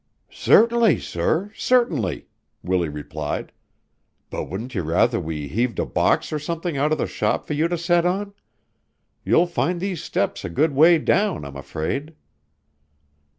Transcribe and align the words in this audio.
"Certainly, 0.31 0.97
sir! 1.01 1.51
Certainly!" 1.55 2.25
Willie 2.63 2.89
replied. 2.89 3.51
"But 4.31 4.45
wouldn't 4.45 4.73
you 4.73 4.81
rather 4.81 5.19
we 5.19 5.47
heaved 5.47 5.77
a 5.77 5.85
box 5.85 6.33
or 6.33 6.39
something 6.39 6.75
out 6.75 6.91
of 6.91 6.97
the 6.97 7.05
shop 7.05 7.45
for 7.45 7.53
you 7.53 7.67
to 7.67 7.77
set 7.77 8.03
on? 8.03 8.33
You'll 9.23 9.45
find 9.45 9.79
these 9.79 10.03
steps 10.03 10.43
a 10.43 10.49
good 10.49 10.73
way 10.73 10.97
down, 10.97 11.45
I'm 11.45 11.55
afraid." 11.55 12.15